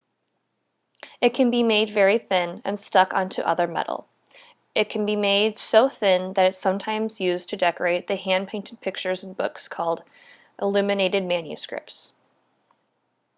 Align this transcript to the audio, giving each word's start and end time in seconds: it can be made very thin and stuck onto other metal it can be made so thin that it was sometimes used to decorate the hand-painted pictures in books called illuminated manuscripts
it 1.21 1.31
can 1.35 1.51
be 1.51 1.61
made 1.61 1.91
very 1.91 2.17
thin 2.17 2.59
and 2.65 2.79
stuck 2.79 3.13
onto 3.13 3.43
other 3.43 3.67
metal 3.67 4.07
it 4.73 4.89
can 4.89 5.05
be 5.05 5.15
made 5.15 5.59
so 5.59 5.87
thin 5.87 6.33
that 6.33 6.41
it 6.45 6.55
was 6.55 6.57
sometimes 6.57 7.21
used 7.21 7.49
to 7.49 7.55
decorate 7.55 8.07
the 8.07 8.15
hand-painted 8.15 8.81
pictures 8.81 9.23
in 9.23 9.33
books 9.33 9.67
called 9.67 10.01
illuminated 10.59 11.23
manuscripts 11.23 12.13